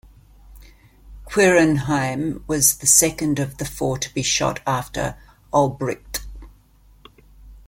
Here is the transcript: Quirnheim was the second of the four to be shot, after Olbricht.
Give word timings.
Quirnheim 1.27 2.41
was 2.47 2.77
the 2.79 2.87
second 2.87 3.37
of 3.37 3.57
the 3.59 3.65
four 3.65 3.99
to 3.99 4.11
be 4.15 4.23
shot, 4.23 4.59
after 4.65 5.15
Olbricht. 5.53 6.21